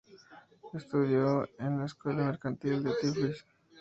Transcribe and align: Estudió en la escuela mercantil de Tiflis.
Estudió 0.73 1.47
en 1.59 1.77
la 1.77 1.85
escuela 1.85 2.25
mercantil 2.25 2.81
de 2.81 2.91
Tiflis. 2.99 3.45